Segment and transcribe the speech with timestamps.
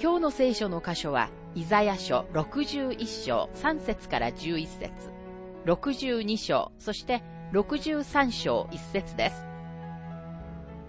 [0.00, 4.90] 今日の聖書の箇所は、イザヤ書61章3節から11節
[5.66, 9.44] 62章、そして63章1節です。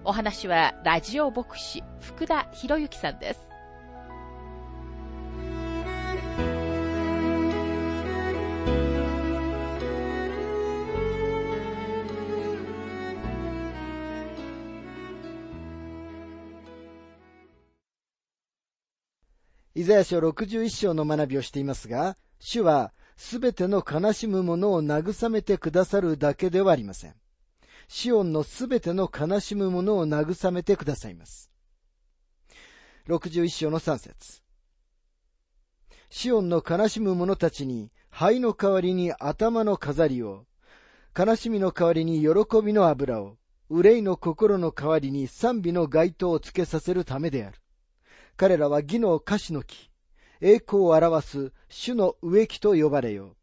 [0.04, 3.53] お話は、ラジオ牧師、福田博之さんです。
[19.84, 27.16] イザヤ書61章の学びをしていますが、主はすべての悲しむ者を慰めてくださるだけではありません。
[27.90, 31.52] シオンのすべての悲しむ者を慰めてくださいます。
[33.10, 34.42] 61章の3節
[36.10, 40.46] シオンの悲しむ者たちに灰の代わりに頭の飾りを、
[41.14, 42.30] 悲しみの代わりに喜
[42.64, 43.36] びの油を、
[43.70, 47.63] 憂いの心の代わりに賛美の街灯をつけさせるためである。
[48.36, 49.90] 彼らは義の歌詞の木、
[50.42, 53.36] 栄光を表す主の植木と呼ばれよう。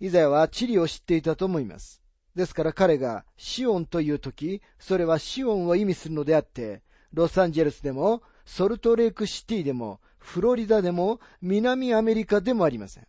[0.00, 2.02] イザヤは地理を知っていたと思います。
[2.34, 6.82] ですから彼がシオンという時、それはシオンを意味するのであって、
[7.12, 13.06] ロサンゼルスでも、ソルトレークシティでも、フロリダでも、南アメリカでもありません。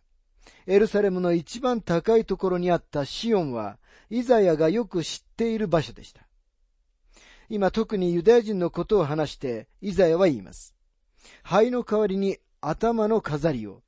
[0.66, 3.78] エルサレムの一番高いところにあったシオンは、
[4.08, 6.27] イザヤがよく知っている場所でした。
[7.50, 10.74] 今特にユダヤ人のことを話して、イザヤは言います。
[11.42, 13.82] 灰の代わりに頭の飾りを、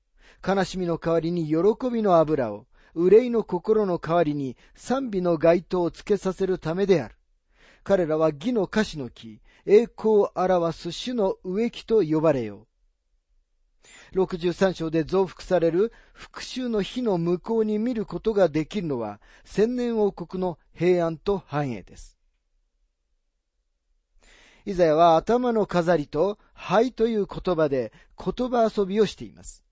[0.46, 1.54] 悲しみの代わりに喜
[1.92, 7.16] びの油を、憂いの心の代わりに賛美の街灯をつけさせるためである。
[7.84, 12.70] 彼らは義の歌詞の木、栄光を表す主の植木と呼ばれよう。
[14.14, 22.19] 63章で増幅される復讐の火の向こうに見ることができるのは千年王国の平安と繁栄です。
[24.66, 29.64] イザヤは頭の飾りと灰という言葉で言葉遊びをしています。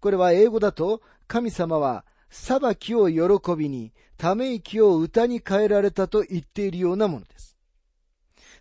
[0.00, 7.56] これは英語だと神様は裁きを喜びに、ため息を歌に変えられたと言っているようなものです。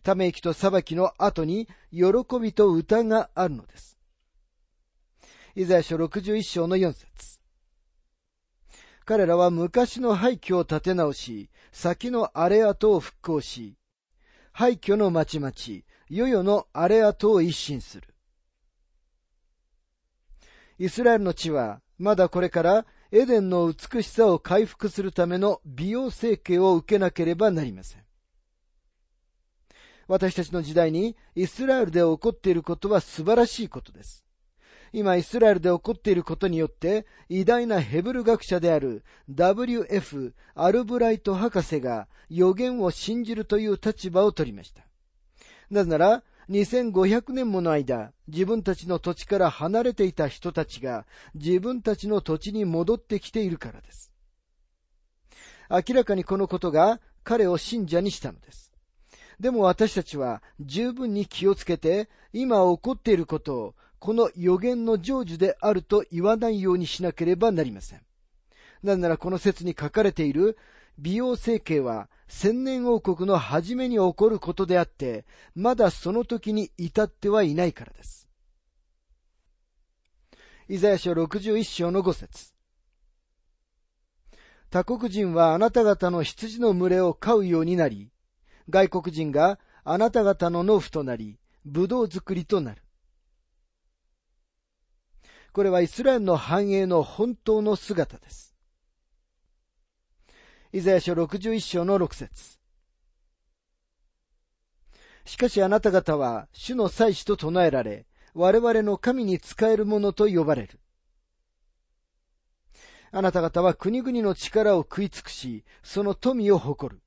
[0.03, 2.03] ため息と裁きの後に喜
[2.42, 3.97] びと歌があるのです。
[5.56, 7.40] イザヤ書61章の4節
[9.06, 13.75] 彼らは昔の廃墟を建て直し、先の荒れ跡を復興し、
[14.57, 15.51] 廃墟の町々、
[16.09, 18.07] 世々の荒れ跡を一新する。
[20.79, 28.03] イスラエルの地は、まだこれからエデンの美しさを回復するための美容整形を受けなければなりません。
[30.07, 34.25] 私たちの時代にイスラエルで起こっていることは素晴らしいことです。
[34.97, 40.33] 今イスラエルで起こっていることによって偉大なヘブル学者である W.F.
[40.53, 44.83] アルブライト博士が予言を信じるという立場を取りました。
[45.69, 54.13] なぜなら2500年もの間、自分たちの土地から離れていた人たちが自分たちの土地に戻ってきているからです。
[55.69, 58.72] 明らかにこのことが彼を信者にしたのです。
[59.41, 68.01] でも私たちは十分に気をつけて、今起こっていることをこの予言の成就であると言わないようにしなければなりません。
[68.83, 70.59] なぜならこの説に書かれている
[70.99, 78.30] 美容整形は千年王国の初めに起こることであって、まだその時に至ってはいないからです。
[80.69, 82.53] イザヤ書61章の5節
[84.69, 88.12] 他国人はあなた方の羊の群れを飼うようになり、
[88.69, 92.84] 外国人があなた方の農夫となり、葡萄作りとなる。
[95.56, 98.57] これはイスラエルの繁栄の本当の姿です。
[100.74, 102.60] イザヤ書61章の6節
[105.24, 110.81] しかしあなた方は主の祭司と唱えられ、我々の神に仕える者と呼ばれる。
[113.13, 117.02] あなた方は国々の力を食い尽くし、その富を誇る。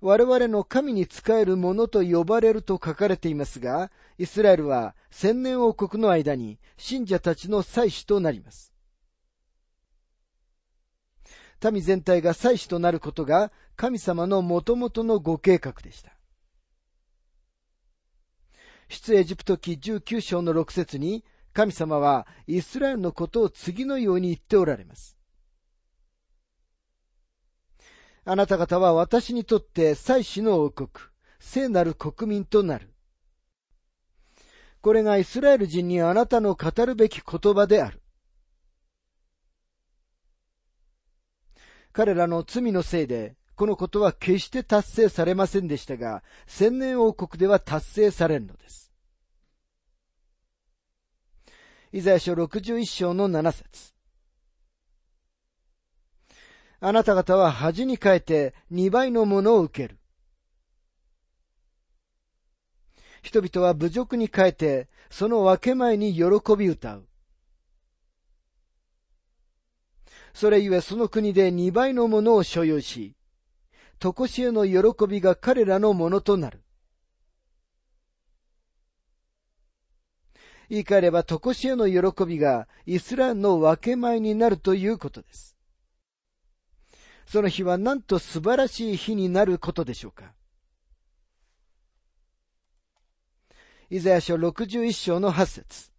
[0.00, 8.72] 我々の神に仕える者と呼ばれると書かれていますが、イスラエルは千年王国の間に信者たちの祭司となります。
[11.72, 16.12] 民全体が祭司となることが神様のもともとのご計画でした。
[18.88, 25.17] 出エジプト記19章の6節に、神様はイスラエルのことを次のように言っておられます。
[28.30, 30.90] あなた方は私にとって祭司の王国、
[31.40, 32.92] 聖なる国民となる。
[34.82, 38.02] これがイスラエル人にあなたの語るべき言葉である。
[41.92, 48.92] 彼らの罪のせいで、このことは決して達成されませんでしたが、千年王国では達成されるのです。
[51.92, 53.97] イザヤ書61章の7節
[56.80, 59.98] あなた方は恥に変えて二倍のものを受ける。
[63.22, 66.24] 人々は侮辱に変えて、その分け前に喜
[66.56, 67.08] び歌う。
[70.32, 73.16] それゆえその国で二倍のものを所有し、
[73.98, 76.62] とこしえの喜びが彼らのものとなる。
[80.70, 85.57] 言い換えれば、とこしえの喜びがイスラエルの分け前になるということです。
[87.30, 90.32] その日はなんと素晴らしい日になることでしょうか？
[93.90, 95.92] イザヤ書61章の8節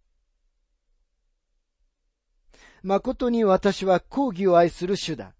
[2.82, 5.34] 誠に私は抗議を愛する主だ。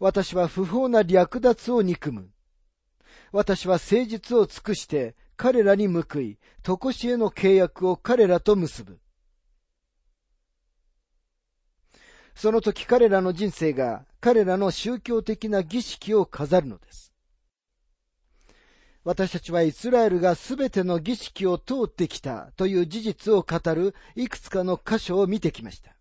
[0.00, 2.30] 私は不法な略奪を憎む。
[3.30, 8.98] 私は誠実を尽くして彼らに報い、とこしえの契約を彼らと結ぶ。
[12.38, 17.12] その時彼らの人生が彼らの宗教的な儀式を飾るのです。
[19.02, 25.96] 私たちはイスラエルがすべての儀式を通ってきたという事実を語るいくつかの箇所を見てきました。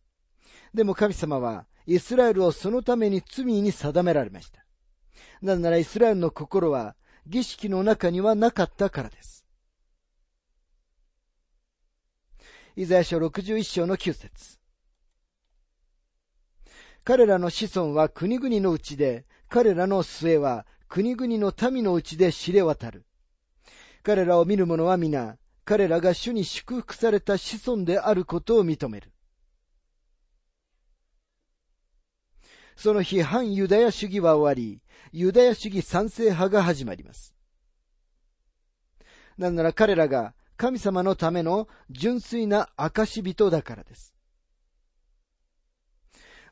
[0.75, 4.63] でも神様はイスラエルをそのために罪に定められました。
[5.41, 6.95] なぜならイスラエルの心は
[7.25, 9.43] 儀式の中にはなかったからです。
[12.75, 14.57] イザヤ書61章の9節
[17.07, 23.05] 彼らの子孫は国々のうちで、彼らの末は国々の民のうちで知れ渡る。
[24.03, 29.13] 彼らを見る者は皆、彼らが主に祝福された子孫であることを認める。
[32.75, 34.81] その日、反ユダヤ主義は終わり、
[35.13, 37.33] ユダヤ主義賛成派が始まります。
[39.37, 44.16] なんなら彼らが神様のための純粋な証人だからです。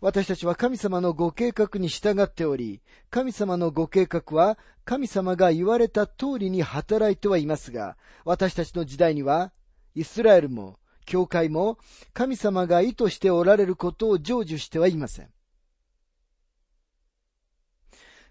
[0.05, 2.79] 私たちは神様のご計画に従っており、
[3.09, 9.51] 神様のご計画は神様が言われた通りに働いてはいますが、私たちの時代には、
[9.95, 11.79] イスラエルも、教会も、
[12.13, 15.29] 神様が意図しておられることを成就してはいません。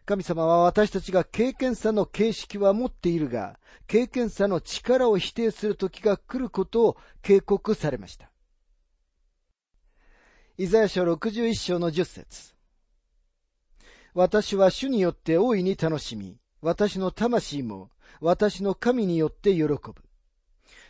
[0.05, 8.31] 神様は私たちが経験者の形式は持っているが、経験者の力を否定する時が来ることを警告されました。
[10.57, 12.55] イザヤ書61章の10節
[14.15, 19.79] 私は主によって大いに楽しみ、私の魂も私の神によって喜ぶ。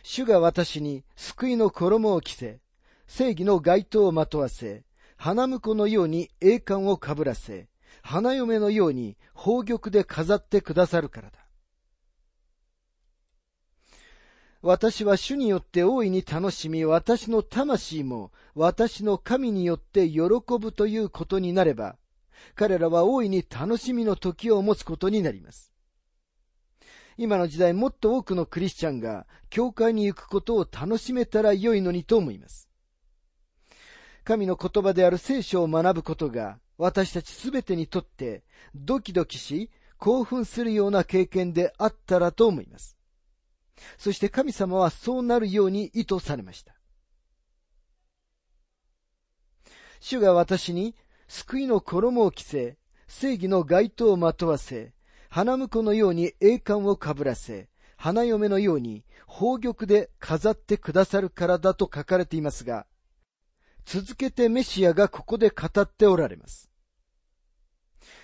[0.03, 2.59] 主が私に救いの衣を着せ、
[3.07, 4.83] 正義の街灯をまとわせ、
[5.17, 7.67] 花婿のように栄冠をかぶらせ、
[8.03, 11.44] 花嫁のように宝玉で飾ってくださるからだ。
[14.67, 20.21] 私は主によって大いに楽しみ、私の魂も私の神によって喜
[20.59, 21.97] ぶということになれば、
[22.55, 25.71] 彼らは大いに楽しみの時を持つことになります。
[27.15, 32.67] 今の時代もっと多くのクリスチャンが教会に行くことを楽しめたら良いのにと思います。
[34.23, 38.43] 神の言葉である聖書を学ぶことが私たちすべてにとって
[38.73, 39.69] ドキドキし
[39.99, 42.94] 興奮するような経験であったらと思います。
[43.97, 46.75] そして神様はそうなるように意図されました。
[49.99, 50.95] 主が私に
[51.27, 52.77] 救いの衣を着せ、
[53.07, 54.93] 正義の街灯をまとわせ、
[55.29, 62.85] 花婿のように栄冠をかぶらせ、花嫁のように宝玉で飾ってくださるからだと書かれていますが、
[63.85, 66.69] 続けてメシアがここで語っておられます。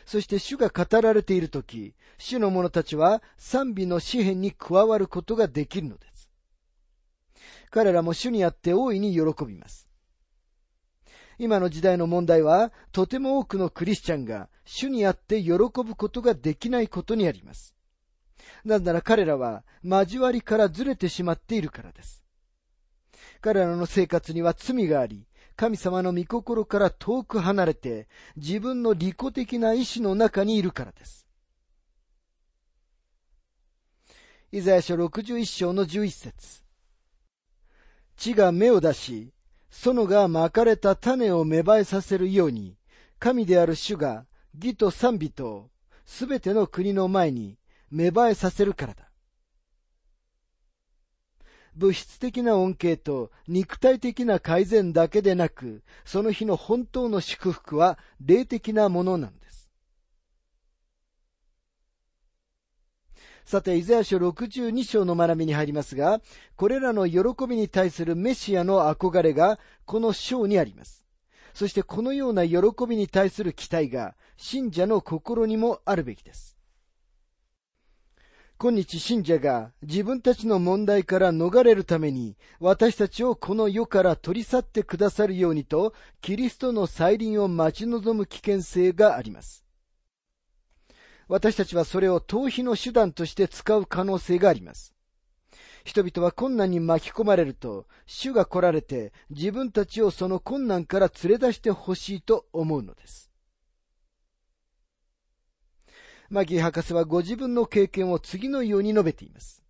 [0.05, 6.29] そして主が語られているとき、主の者たちは賛美の詩篇に加わることができるのです。
[7.69, 9.87] 彼らも主にあって大いに喜びます。
[11.39, 17.73] 今の時代の問題は、とても多くのクリスチャンが主にあって喜ぶことができないことにあります。
[18.63, 22.23] なぜなら彼らは交わりからずれてしまっているからです。
[23.39, 25.25] 彼らの生活には罪があり、
[25.61, 31.27] 神様の御心から遠く離れて、自分の利己的な意志の中にいるからです。
[34.51, 36.63] イザヤ書61章の11節
[38.17, 39.33] 地が芽を出し、
[39.69, 42.75] 園がまかれた種を芽生えさせるように、
[43.19, 44.25] 神である主が
[44.55, 45.69] 義と賛美と
[46.07, 47.59] すべての国の前に
[47.91, 49.10] 芽生えさせるからだ。
[51.75, 59.69] 物質的な恩恵と肉体的な改善だけでなく、その日の本当の祝福は霊的なものなんです。
[63.45, 66.21] さて、イザヤ書62章の学びに入りますが、
[66.55, 71.05] これらの喜びに対するメシアの憧れがこの章にあります。
[71.53, 76.60] そしてこのような喜びに対する期待が信者の心にもあるべきです。
[78.61, 89.65] 今日信者が自分たちの問題から逃れるために私たちをこの世から取り去ってくださるようにとキリストの再臨を待ち望む危険性があります。
[91.27, 94.93] 私たちはそれを逃避の手段として使う可能性があります。
[95.83, 103.30] 人々は困難に巻き込まれると、主が来られて自分たちをその困難から連れ出してほしいと思うのです。
[106.31, 109.61] マギー博士はご自分の経験を次のように述べています。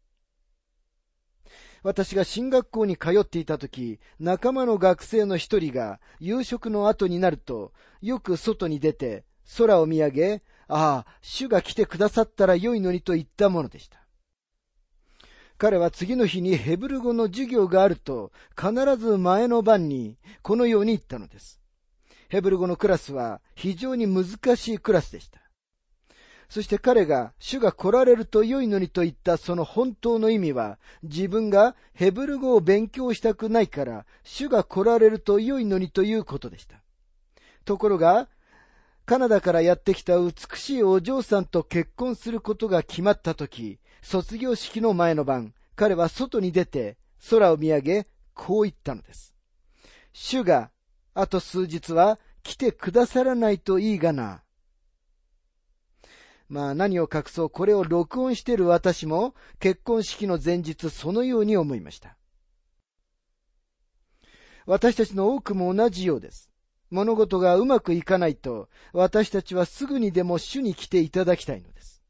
[1.81, 9.23] 私が進学校に通っていた時、仲間の学生の一人が夕食の後になると、よく外に出て
[9.57, 13.97] 空を見上げ、ああ、主が来てくださったら良いのにと言ったものでした。
[15.57, 21.59] 彼は次の日にヘブル語の授業があると、必ず前の晩にこのように言ったのです。
[22.29, 25.41] ヘブル語のクラスは非常に難しいクラスでした。
[26.51, 36.81] そして彼が主が来られると良いのにと言ったその本当の意味は、自分がヘブル語を勉強したくないから、主が来られると良いのにということでした。
[37.63, 38.27] ところが、
[39.05, 46.97] カナダからやってきた美しいお嬢さんと結婚することが決まった時、卒業式の前の晩、彼は外に出て
[47.29, 49.33] 空を見上げ、こう言ったのです。
[50.11, 50.69] 主が、
[51.13, 54.41] あと数日は来てくださらないといいがな。
[56.51, 62.17] まあ何を隠そうこれを録音している私も結婚式の前日そのように思いました。
[64.65, 66.51] 私たちの多くも同じようです。
[66.89, 72.03] 物事がうまくいかないと私たちはすぐにでも主に来ていただきたいのです。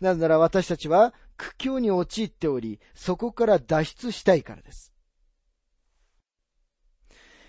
[0.00, 4.92] なぜなら私たちは苦境に陥っており、そこから脱出したいからです。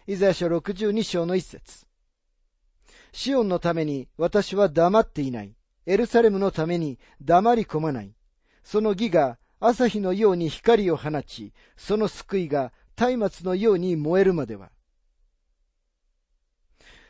[0.05, 1.87] イザヤ書62章の一節。
[3.13, 5.55] シオンのために私は黙っていない。
[5.89, 8.13] エルサレムのために黙り込まない。
[8.63, 14.69] その義が朝日のように光を放ち、その救いが松明のように燃えるまでは。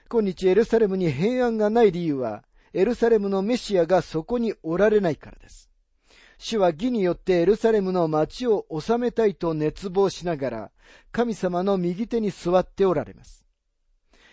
[0.09, 5.69] 今日エルサレムに平安がない理由は、エルサレムのメシアがそこにおられないからです。
[6.37, 10.71] 主は義によってエルサレムの町を治めたいと熱望しながら、
[11.11, 13.48] 神様の右手に座っておられます。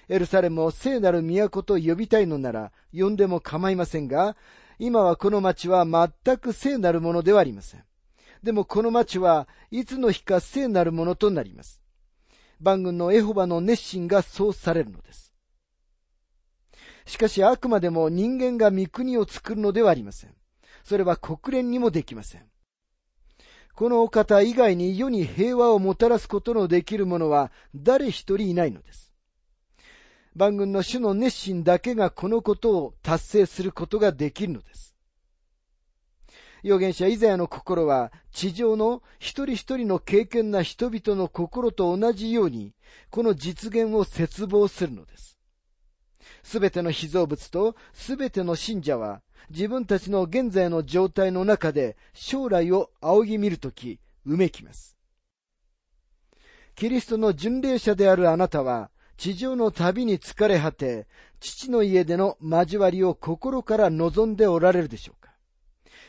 [0.09, 4.37] エルサレムを聖なる都と呼びたいのなら呼んでも構いませんが、
[4.79, 7.85] 今はこの町は全く聖なるものではありません。
[8.43, 11.81] でもこの町はいつの日か聖なるものとなります。
[12.61, 15.33] 万軍のエホバの熱心がそうされるのです。
[17.07, 20.35] しかしあくまでも人間が御国を作るのではありません。
[20.85, 22.43] それは国連にもできません。
[23.75, 29.06] このお方以外に世に平和をもたらすことのできる者は誰一人いないのです。
[30.37, 34.95] 万軍の主の熱心だけがこのことを達成することができるのです。
[36.63, 42.75] 預言者イザヤの心は地上の一人一人の敬虔な人々の心と同じように、
[43.11, 45.39] この実現を切望するのです。
[46.43, 54.99] すべての被造物とすべての信者は自分たちの現在の状態の中で将来を仰ぎ見るとき、うめきます。
[56.75, 61.07] キリストの巡礼者であるあなたは、地上の旅に疲れ果て、
[61.41, 65.31] 父の家での交わりを心から望んでおられるでしょうか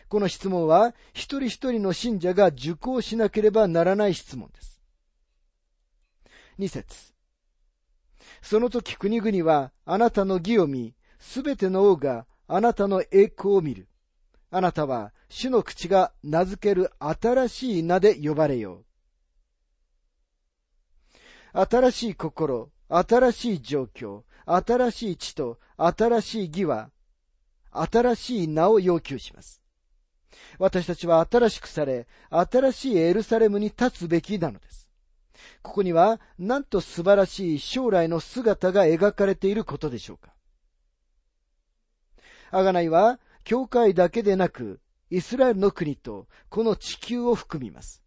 [0.09, 4.81] この質問は、一人一人の信者が受講しなければならない質問です。
[6.57, 7.13] 二節
[8.41, 13.87] その時国々はあなたの義を見、すべての王があなたの栄光を見る。
[14.49, 18.85] あなたは主の口が名付ける新しい名で呼ばれよ
[21.53, 21.59] う。
[21.59, 26.89] 新しい心、新しい状況、新しい地と新しい義は、
[27.71, 29.61] 新しい名を要求します。
[30.59, 34.89] 私たちは新しくされ、新しいエルサレムに立つべきなのです。
[35.61, 40.33] ここには、なんと素晴らしい将来の姿が描かれていることでしょうか。
[42.51, 44.79] あがないは、教会だけでなく、
[45.09, 48.03] イスラエルの国とこの地球を含みます。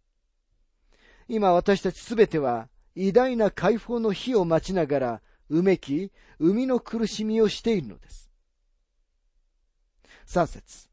[1.27, 8.29] 今私たちすべては偉大な解放の日を待ちながら、うめき、生みの苦しみをしているのです。
[10.25, 10.89] 三節。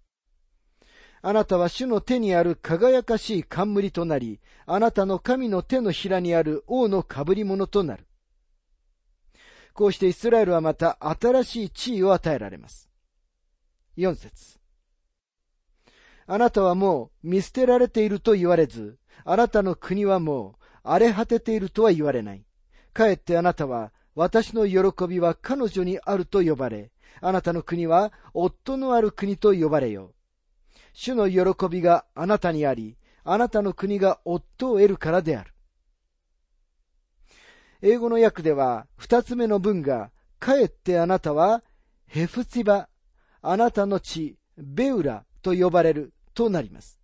[1.20, 8.06] あなたは主の手にある輝かしい冠となり、あなたの神の手のひらにある王の被り物となる。
[9.74, 12.88] こうしてイスラエルはまた新しい地位を与えられます。
[13.96, 14.58] 四節。
[16.26, 20.57] あなたはもう見捨てられていると言われず、あなたの国はもう
[20.90, 22.44] 荒れ果てているとは言われない。
[22.92, 26.90] かえってあなたは、私の喜びは彼女にあると呼ばれ、
[27.20, 30.14] あなたの国は夫のある国と呼ばれよう。
[30.92, 35.52] 主の喜びがあなたにあり、あなたの国が夫を得るからである。
[37.82, 41.62] 英語の訳では、二つ目の文が、かえってあなたは、
[42.06, 42.88] ヘフツィバ、
[43.42, 46.98] あなたの地、ベウラと呼ばれるとなります。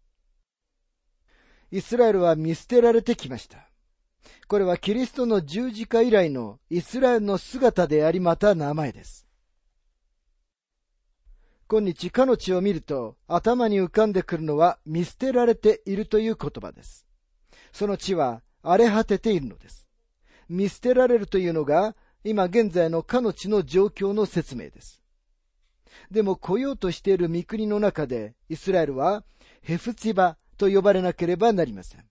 [1.70, 3.68] イスラエルは見捨てられてきました。
[4.49, 9.26] これはキリストの十字架以来のイスラエルの姿でありまた名前です。
[11.66, 17.07] 今日、かの地を見ると頭に浮かんでくるのは見捨てられているという言葉です。
[17.73, 19.88] その地は荒れ果てているのです。
[20.49, 25.02] 見捨てられるというのが今現在のかの地の状況の説明です。
[26.11, 29.25] でも来ようとしている御国の中でイスラエルは
[29.62, 32.04] ヘフツィバと呼ばれなければなりません。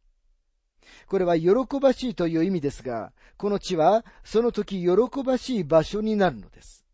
[1.08, 6.86] これは喜ばしいという意味ですが、この地はその時喜ばしい場所になるのです。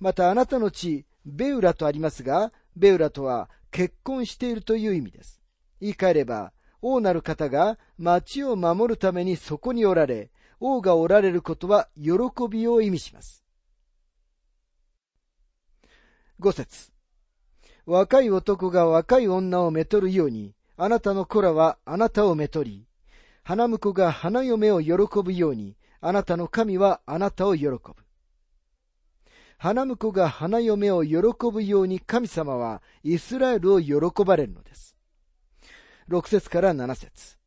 [0.00, 5.40] またあなたの地、ベウラとありますが、ベウラとは結婚しているという意味です。
[5.80, 10.30] 言い換えれば、王なる方が町を守るためにそこにおられ、
[10.60, 12.12] 王がおられることは喜
[12.50, 13.44] びを意味します。
[16.38, 16.92] 五節
[17.86, 22.86] 若い男が若い女をめとるように、あなたの子らはあなたをめとり、
[23.42, 27.80] 花婿が花嫁を喜ぶように、あなたの神はあなたを喜ぶ。
[29.58, 31.16] 花婿が花嫁を喜
[31.50, 34.94] ぶように神様はイスラエルを喜ばれるのです。
[36.10, 37.38] 6節から7節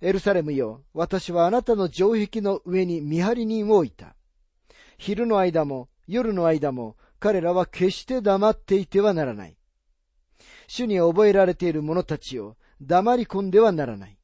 [0.00, 4.14] エルサレムよ、私はあなたの城壁の上に見張り人を置いた。
[4.98, 9.56] 昼の間も夜の間も彼らは決して黙っていてはならない。
[10.66, 14.18] 主に覚えられている者たちを黙り込んではならない。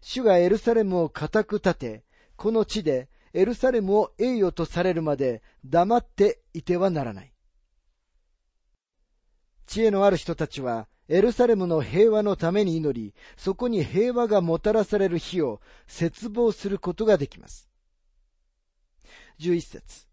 [0.00, 2.04] 主がエルサレムを固く立て、
[2.36, 7.32] この地でエルサレムを栄誉とされるまで黙っていてはならない。
[9.66, 17.68] 知恵のある人たちは、エルサレムの平和のために祈り、そこに平和がもたらされる日を切望することができます。
[19.38, 20.06] 11節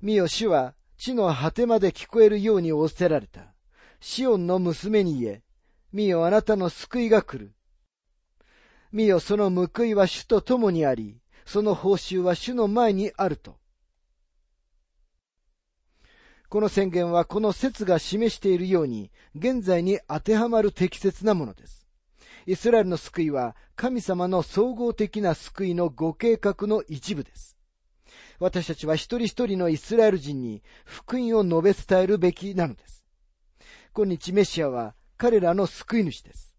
[0.00, 3.54] 見よ主は地の果てまで聞こえるように仰せられた。
[4.00, 5.42] シオンの娘に言え、
[5.92, 7.52] 見よあなたの救いが来る。
[8.92, 13.58] 見よその報いは主と共にあり、その報酬は主の前にあると。
[16.48, 21.86] この宣言はこの説が示しているように、現在に当てはまる適切なものです。
[22.46, 27.58] イスラエルの救いは神様の総合的な救いのご計画の一部です。
[28.38, 32.97] 私たちは一人一人のイスラエル人に福音を述べ伝えるべきなのです。
[33.98, 36.54] 今日メシアは彼らの救い主です。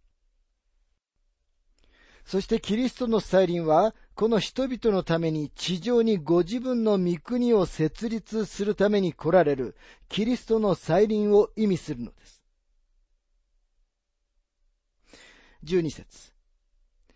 [2.26, 9.78] そしてキリストの再臨は、この人々のために地上にご自分の御国を設立するために来られる
[10.10, 12.44] キリストの再臨を意味するのです。
[15.64, 16.34] 12節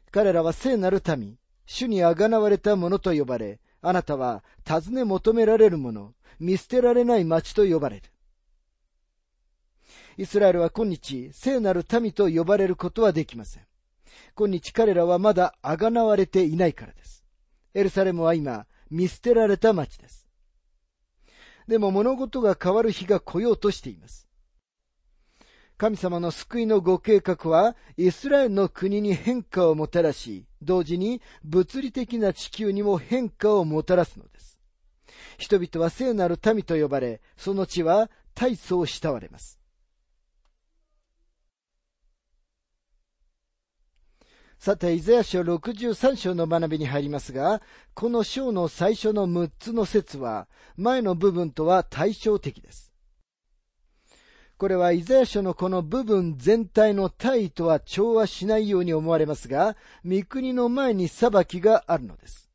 [0.10, 8.13] 彼らは聖なる民、主にあがなわれた者と呼ばれ、あなたは尋ね求められる者、見捨てられない町と呼ばれる。
[10.18, 13.64] イスラエルは今日、聖なる民と呼ばれることはできません。
[14.36, 17.24] 今日彼らはまだあがなわれていないからです。
[17.74, 20.28] エルサレムは今、見捨てられた町です。
[21.68, 24.28] でも物事が変わる日が来ようとしています。
[25.78, 34.60] 神様の救いのご計画は、イスラエルの国に変化をもたらし、同時に物理的な地球にも変化をもたらすのです。
[35.40, 39.63] 人々は聖なる民と呼ばれ、その地は大層慕われます。
[44.64, 47.62] さて、イザヤ書63章の学びに入りますが、
[47.94, 50.48] この章の最初の6つの説は、
[50.78, 52.94] 前の部分とは対照的です。
[54.58, 62.50] これはイザヤ書のこの部分全体の体とは調和しないように思われますが、御国の前に裁きがあるのです。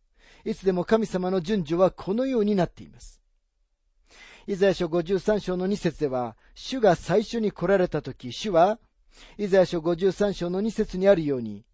[0.47, 3.21] いつでも神様の順序はこのようになっています。
[4.47, 8.79] イザヤ書53章の2節では、主が最初に来られた時、主は、
[9.37, 11.67] イザヤ書53章の2節にあるように、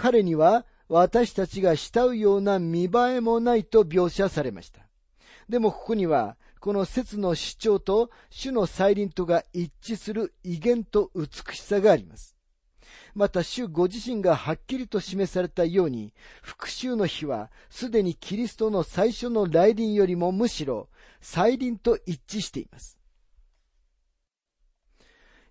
[0.00, 4.86] 彼には私たちが慕うような見栄えもないと描写されました。
[5.48, 12.36] でもここには、この説の主張と主の再臨とが一致する威厳と美しさがあります。
[13.12, 20.88] また主ご自身がはっきりと示されたように、復讐の日はすでにキリストの最初の来臨よりもむしろ
[21.20, 22.97] 再臨と一致しています。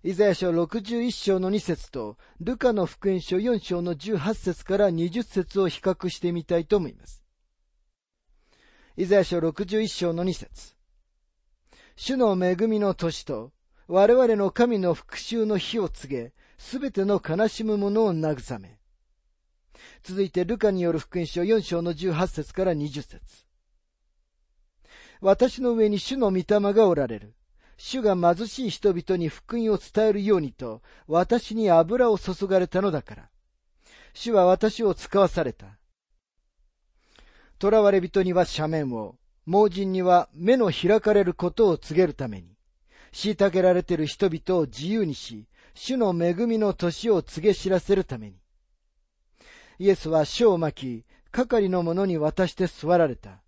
[0.08, 7.22] イザヤ書61章の2節と、ルカの福音書4章の18節から20節を比較してみたいと思います。
[8.96, 10.76] イザヤ書61章の2節
[11.94, 13.52] 主の恵みの年と、
[13.86, 18.78] 我々の神の復讐の日を告げ、すべての悲しむ者を慰め。
[20.02, 23.20] 続いて、ルカによる福音書4章の18節から20節
[25.20, 27.34] 私の上に主の御霊がおられる。
[27.78, 33.28] 主が貧しい人々に福音を伝えるようにと、私に油を注がれたのだから。
[34.12, 35.78] 主は私を使わされた。
[37.60, 42.56] 囚われ人には斜面を、盲人には目の開かれることを告げるために、
[43.12, 48.36] 虐げられている人々を自由にし、主の恵みの年を告げ知らせるために。
[49.78, 53.40] イエスは書を巻き、係の者に渡して座られた。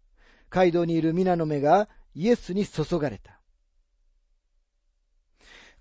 [0.50, 3.39] 街道にいる皆の目がイエスに注がれた。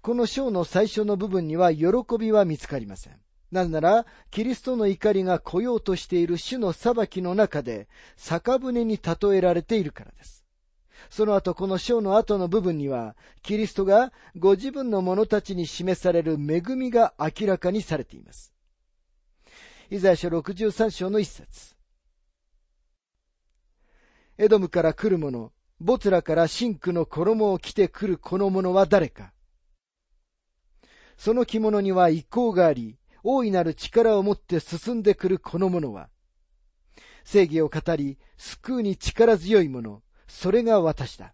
[0.01, 3.13] この章の最初の部分には喜びは見つかりません。
[3.51, 10.45] なぜなら、キリストの怒りが来ようとしている主の裁きの中で、酒舟に例えられているからです。
[11.09, 18.53] その後、この章の後の部分には、キリストがご自分の者たちに示される恵みが明らかにされています。
[19.89, 21.75] イザヤ書63章の一節。
[24.37, 29.33] エドムから来る者、ボツラからシンクの衣を着て来るこの者は誰か
[31.19, 36.07] その着物には意向があり、大いなる力を持って進んでくるこの者は、
[37.25, 41.33] 正義を語り、救うに力強い者、それが私だ。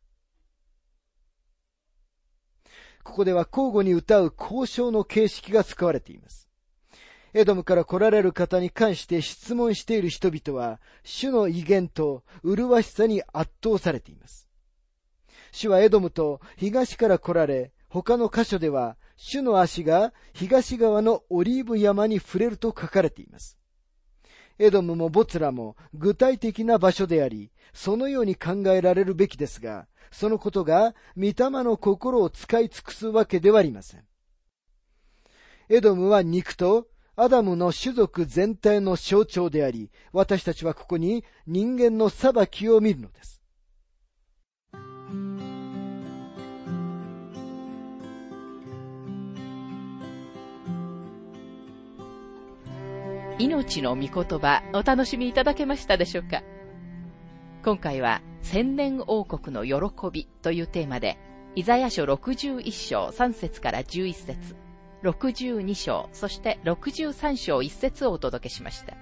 [3.04, 6.50] ここでは交互に歌う交渉の形式が使われています。
[7.36, 14.50] エドムから来られる方に関して質問している人々は、主の威厳と麗しさに圧倒されています。
[15.52, 23.58] 主はエドムと東から来られ、他の箇所では主の足が東側のオリーブ山に触れると書かれています。
[24.58, 34.04] エドムもボツラも具体的な場所であり、そのように考えられるべきですが、そのことが御霊の心を使い尽くすわけではありません。
[35.67, 43.41] エドムは肉とアダムの種族全体の象徴であり、私たちはここに人間の裁きを見るのです。
[53.38, 56.41] 命の御言葉お楽しみいただけましたでしょうか？
[57.65, 61.17] 今回は千年王国の喜びというテーマで、
[61.56, 64.56] イザヤ書61章3節から11節
[65.04, 68.93] 62章、そして63章1節をお届けしました。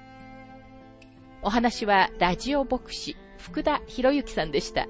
[1.43, 4.87] お話はラジオ牧師福田博之さんでした。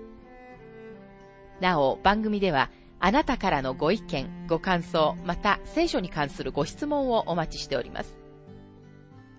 [1.59, 2.69] なお、番組では
[3.01, 8.22] あなたからのご意見、ご感想、また聖書に関するご質問をお待ちしております。